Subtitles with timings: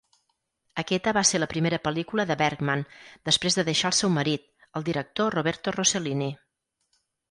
[0.83, 2.83] Aquesta va ser la primera pel·lícula de Bergman
[3.31, 6.37] després de deixar al seu marit, el director Roberto Rossellini.